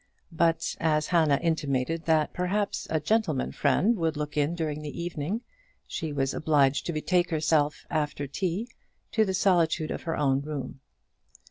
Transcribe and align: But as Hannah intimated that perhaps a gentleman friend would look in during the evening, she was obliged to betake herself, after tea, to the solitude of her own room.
But 0.31 0.75
as 0.79 1.05
Hannah 1.05 1.39
intimated 1.43 2.05
that 2.05 2.33
perhaps 2.33 2.87
a 2.89 2.99
gentleman 2.99 3.51
friend 3.51 3.95
would 3.97 4.17
look 4.17 4.35
in 4.35 4.55
during 4.55 4.81
the 4.81 4.99
evening, 4.99 5.41
she 5.85 6.11
was 6.11 6.33
obliged 6.33 6.87
to 6.87 6.91
betake 6.91 7.29
herself, 7.29 7.85
after 7.87 8.25
tea, 8.25 8.67
to 9.11 9.25
the 9.25 9.35
solitude 9.35 9.91
of 9.91 10.01
her 10.01 10.17
own 10.17 10.41
room. 10.41 10.79